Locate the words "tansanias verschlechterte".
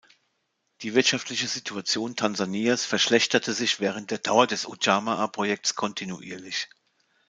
2.15-3.53